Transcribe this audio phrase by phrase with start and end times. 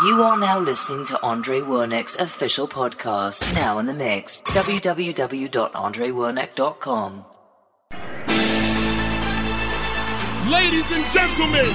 [0.00, 4.40] You are now listening to Andre Wernick's official podcast, now in the mix.
[4.42, 7.24] www.andrewernick.com.
[10.48, 11.72] Ladies and gentlemen,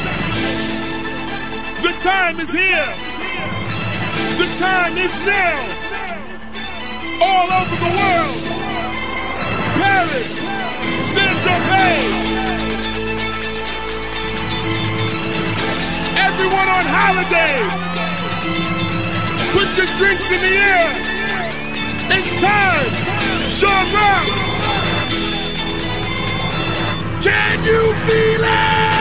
[1.84, 2.96] the time is here.
[4.40, 5.60] The time is now.
[7.28, 8.40] All over the world.
[9.84, 10.32] Paris,
[11.12, 12.08] Saint Germain.
[16.16, 17.68] Everyone on holiday.
[19.54, 20.89] Put your drinks in the air.
[22.10, 22.92] It's time.
[23.48, 24.25] Sean Rock.
[27.21, 28.93] Can you feel it?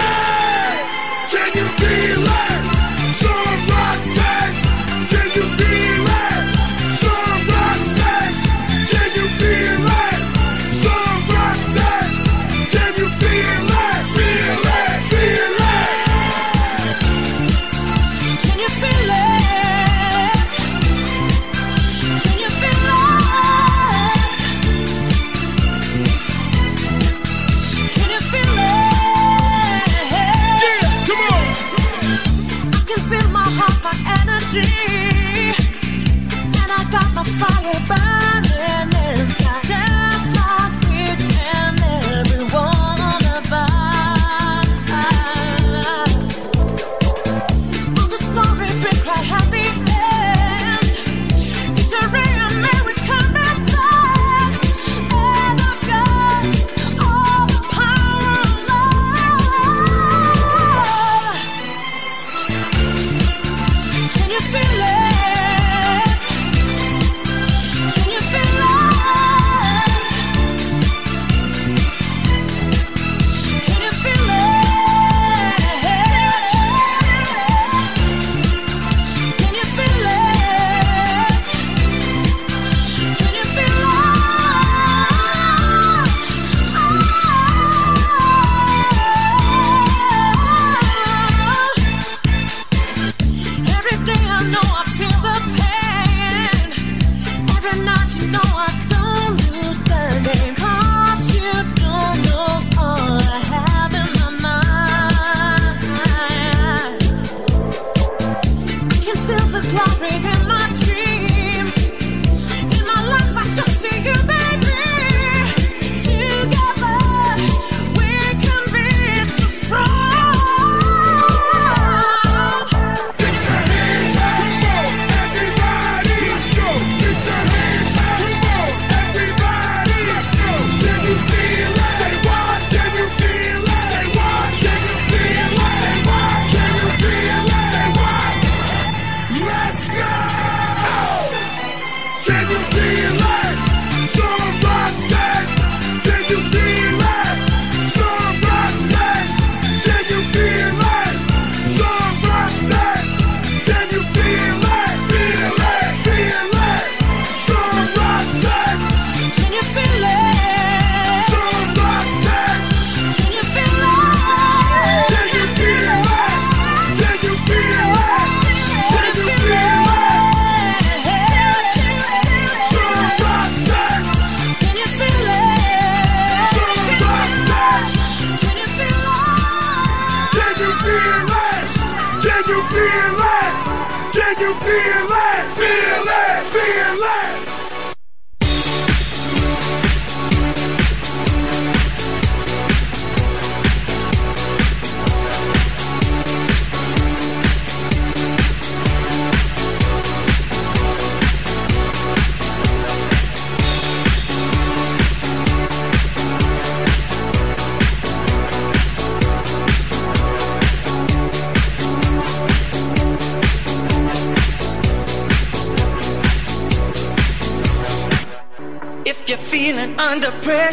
[98.33, 98.82] no one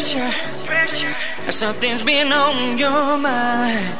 [0.00, 0.66] pressure.
[0.66, 1.14] pressure.
[1.50, 3.94] Something's been on your mind.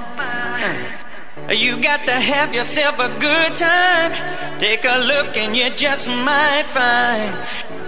[1.49, 4.13] Uh, you got to have yourself a good time.
[4.59, 7.37] Take a look and you just might find.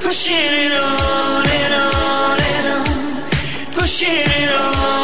[0.01, 3.73] Pushing it on and on and on.
[3.73, 5.02] Pushing it on.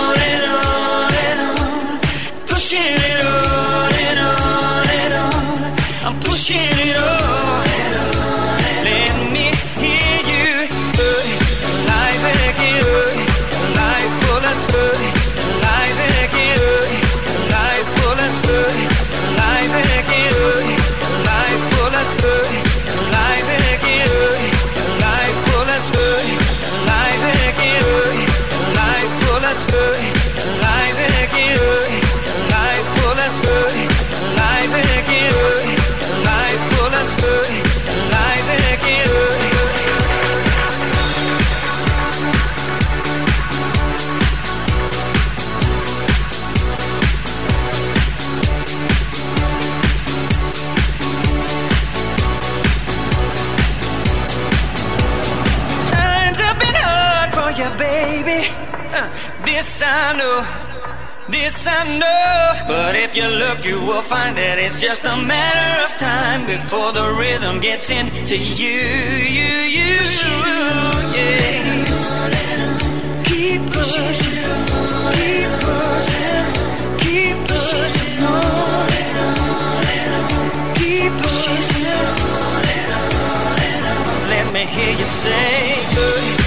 [61.48, 65.70] This I know, but if you look, you will find that it's just a matter
[65.86, 68.68] of time before the rhythm gets into you,
[69.38, 69.96] you, you,
[71.16, 71.88] yeah.
[73.24, 74.12] Keep pushing,
[75.16, 76.44] keep pushing,
[77.00, 78.24] keep pushing.
[78.28, 78.88] On,
[80.76, 81.64] keep pushing
[84.28, 86.37] Let me hear you say, good,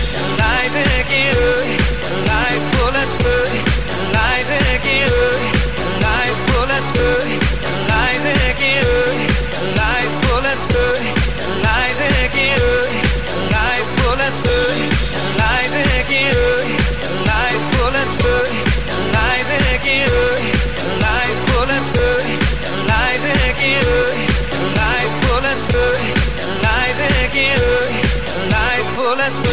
[29.16, 29.51] let's go.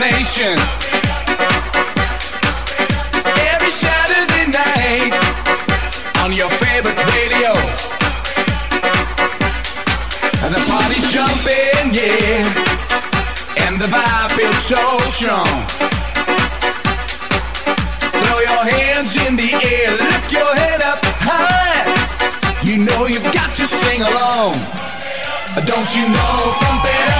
[0.00, 0.56] Nation.
[3.52, 5.12] Every Saturday night
[6.24, 7.52] on your favorite radio.
[10.40, 12.48] And the party's jumping, yeah.
[13.66, 14.80] And the vibe feels so
[15.12, 15.66] strong.
[18.24, 22.64] Throw your hands in the air, lift your head up high.
[22.64, 24.54] You know you've got to sing along.
[25.66, 27.19] Don't you know, pump it up.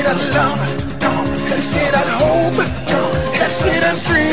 [0.00, 0.58] shit I love,
[1.48, 2.56] that shit I hope,
[3.38, 4.29] that shit I dream.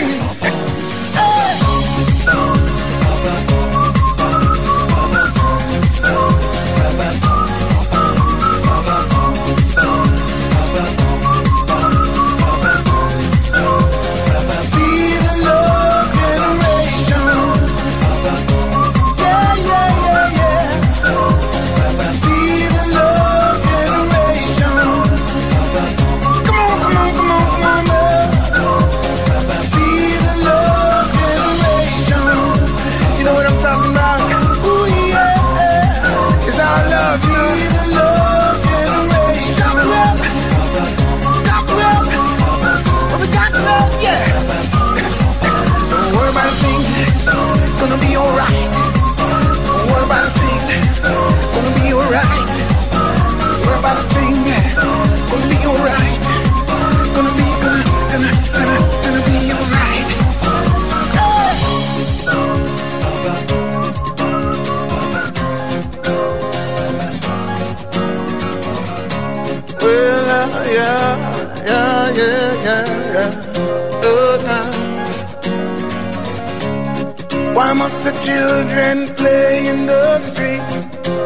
[77.87, 80.67] house, the children play in the street.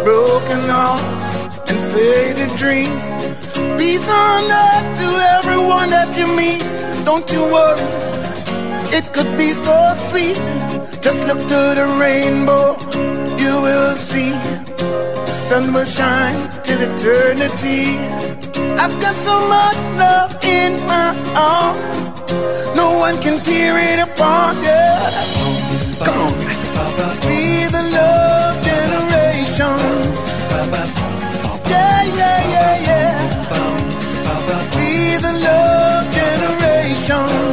[0.03, 1.29] Broken hearts
[1.69, 3.03] and faded dreams.
[3.79, 5.07] Peace on earth to
[5.37, 6.61] everyone that you meet.
[7.05, 7.87] Don't you worry,
[8.97, 9.77] it could be so
[10.09, 10.37] sweet.
[11.01, 12.77] Just look to the rainbow,
[13.43, 14.31] you will see.
[15.27, 17.97] The sun will shine till eternity.
[18.81, 24.57] I've got so much love in my arms, no one can tear it apart.
[24.63, 25.40] Yeah.
[37.11, 37.50] ocean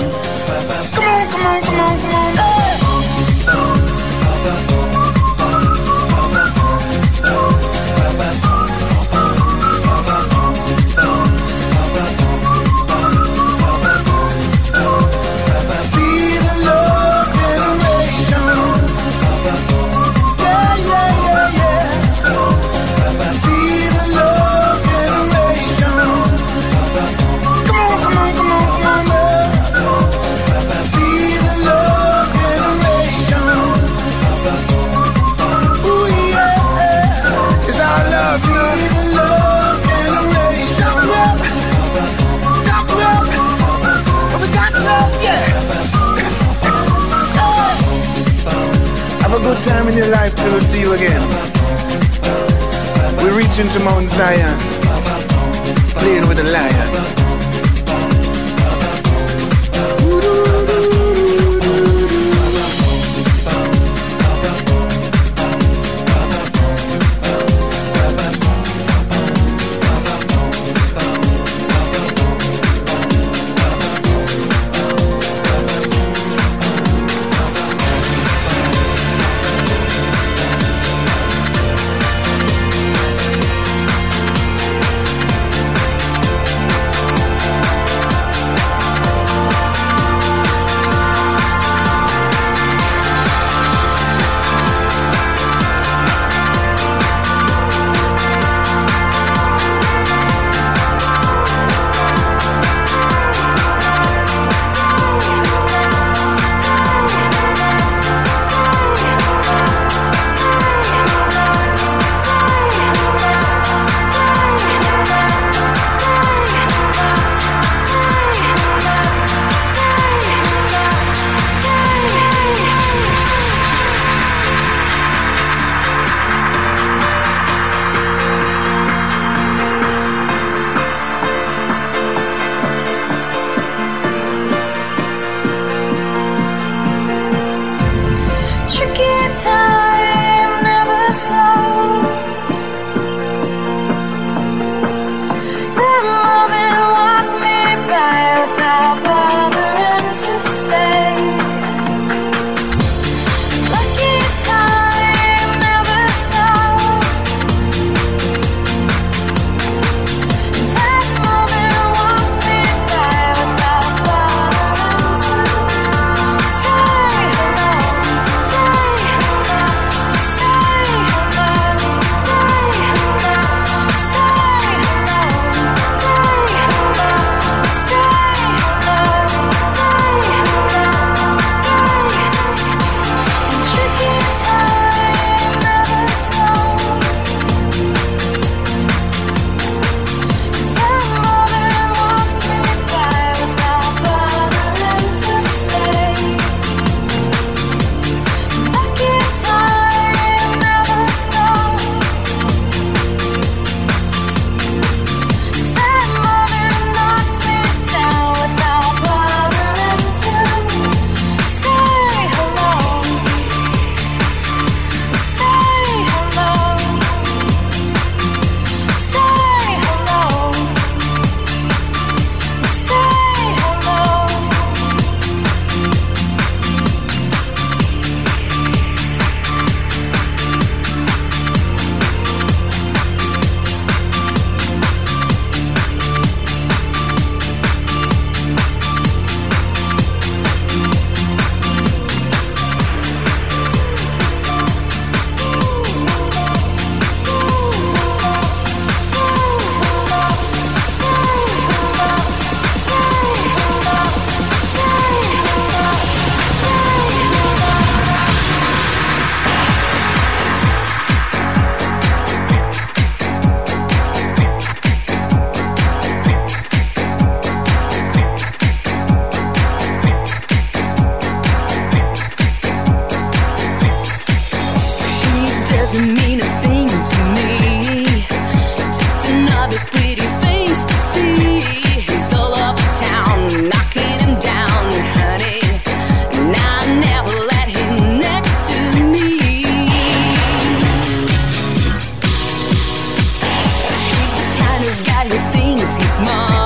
[296.27, 296.58] thinks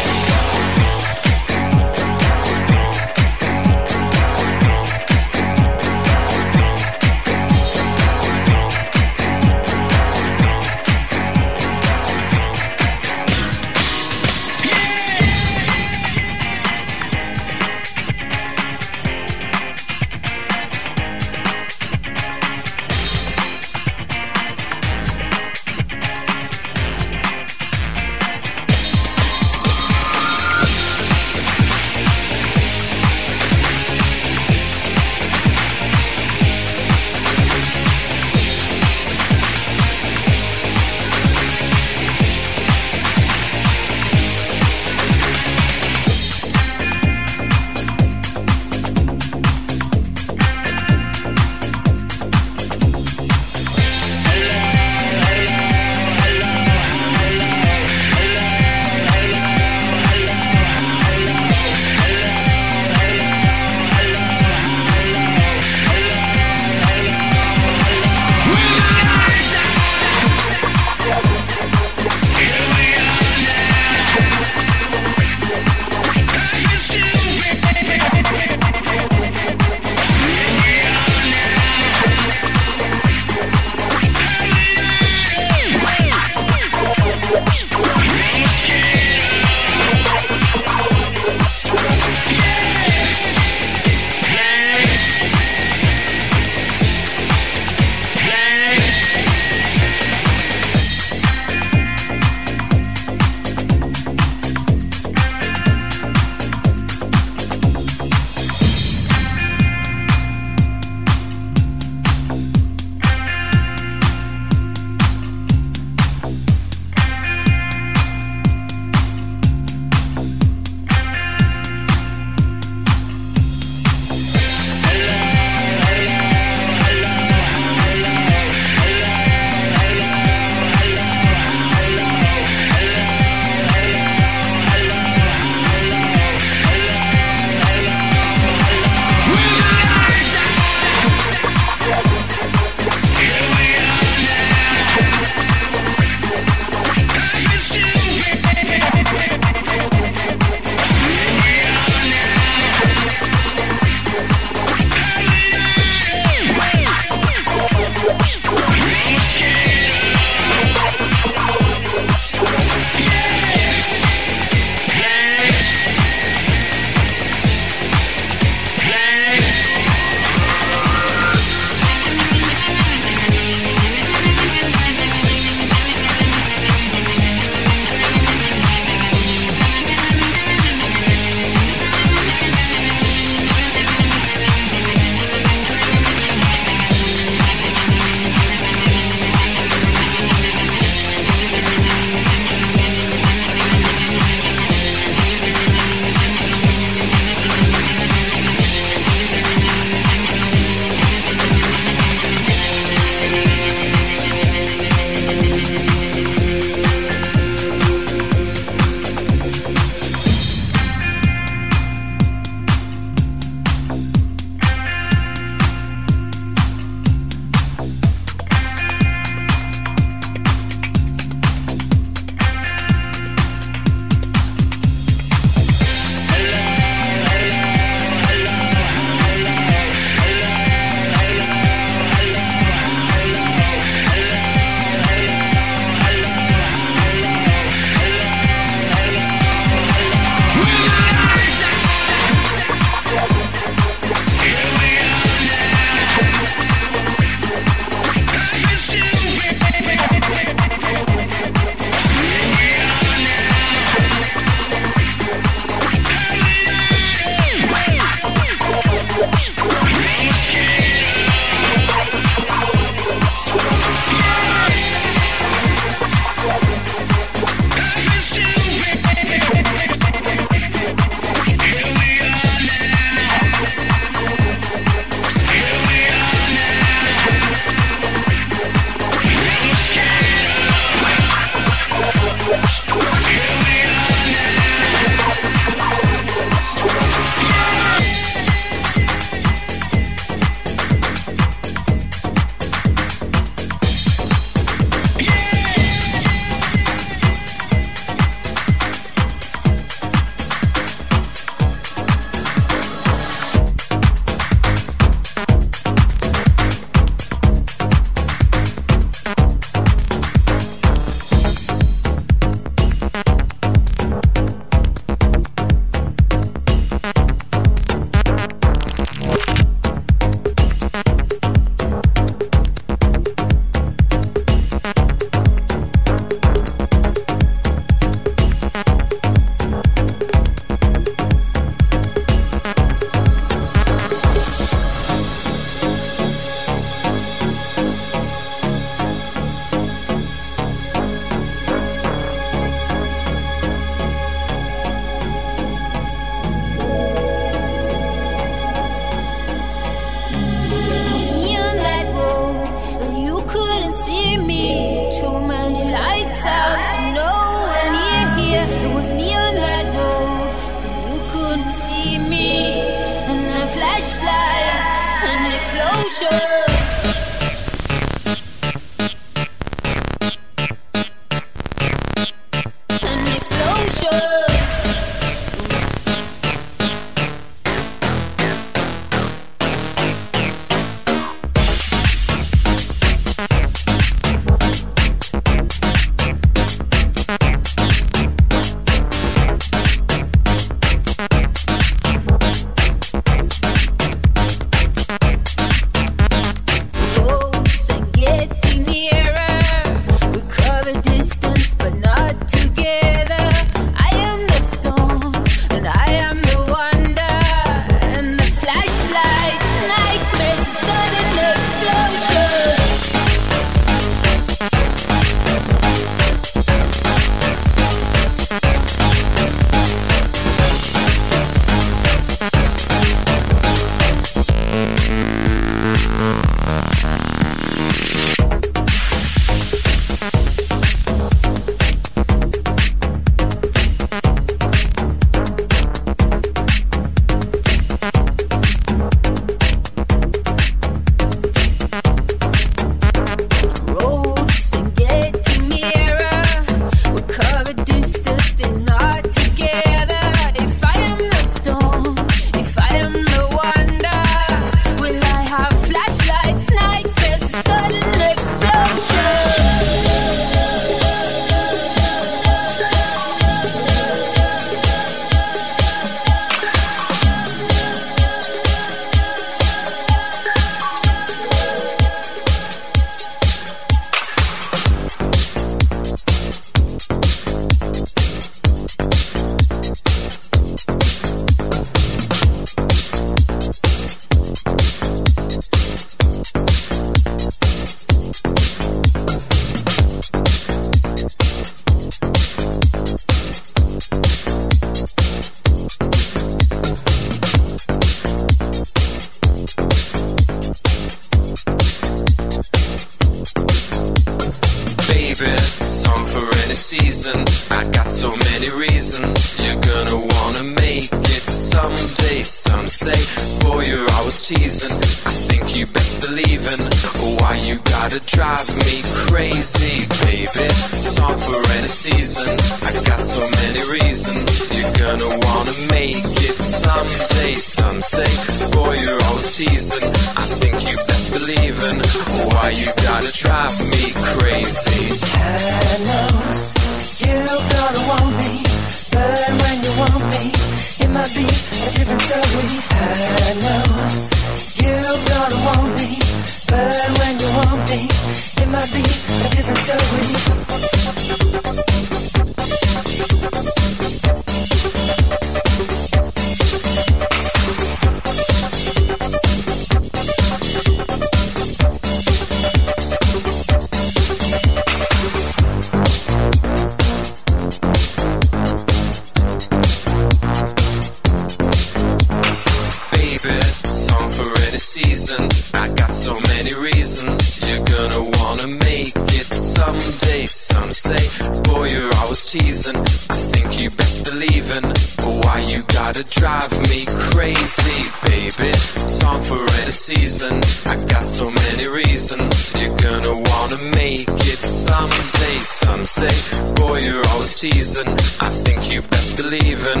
[586.40, 588.72] drive me crazy, baby.
[589.20, 590.56] Song for any season.
[590.86, 592.72] I got so many reasons.
[592.80, 595.58] You're gonna wanna make it someday.
[595.60, 596.32] Some say,
[596.80, 598.08] boy, you're always teasing.
[598.40, 600.00] I think you best believe in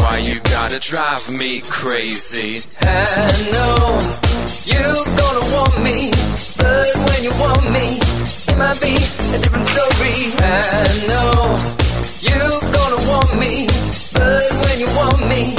[0.00, 2.64] why you gotta drive me crazy.
[2.80, 4.00] I know
[4.64, 5.98] you're gonna want me,
[6.56, 8.00] but when you want me,
[8.48, 8.96] it might be
[9.36, 10.16] a different story.
[10.40, 11.52] I know
[12.24, 13.68] you're gonna want me,
[14.14, 15.54] but when you want me,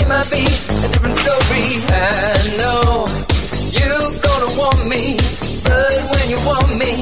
[0.00, 1.66] it might be a different story.
[1.92, 3.04] I know
[3.72, 3.90] you
[4.24, 5.16] gonna want me,
[5.64, 6.92] but when you want me,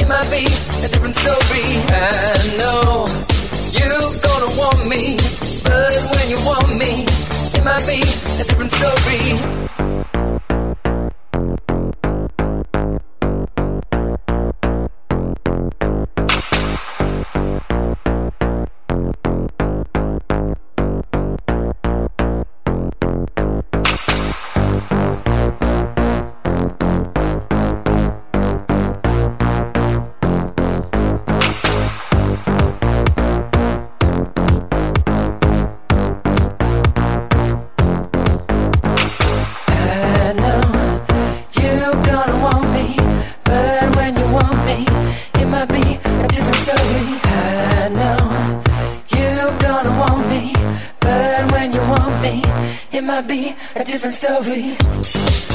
[0.00, 1.66] it might be a different story.
[1.90, 3.04] I know
[3.78, 3.90] you
[4.22, 5.16] gonna want me,
[5.64, 6.92] but when you want me,
[7.56, 8.00] it might be
[8.40, 9.61] a different story.
[53.92, 55.51] Different story.